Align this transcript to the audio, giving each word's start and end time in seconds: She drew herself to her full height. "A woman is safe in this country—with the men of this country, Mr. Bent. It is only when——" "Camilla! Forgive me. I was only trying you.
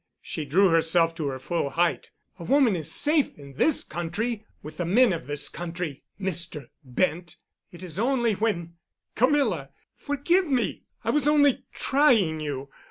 She 0.23 0.45
drew 0.45 0.69
herself 0.69 1.13
to 1.13 1.27
her 1.27 1.37
full 1.37 1.69
height. 1.69 2.09
"A 2.39 2.43
woman 2.43 2.75
is 2.75 2.91
safe 2.91 3.37
in 3.37 3.53
this 3.53 3.83
country—with 3.83 4.77
the 4.77 4.83
men 4.87 5.13
of 5.13 5.27
this 5.27 5.47
country, 5.47 6.01
Mr. 6.19 6.69
Bent. 6.83 7.35
It 7.71 7.83
is 7.83 7.99
only 7.99 8.33
when——" 8.33 8.77
"Camilla! 9.13 9.69
Forgive 9.95 10.47
me. 10.47 10.85
I 11.03 11.11
was 11.11 11.27
only 11.27 11.65
trying 11.71 12.39
you. 12.39 12.69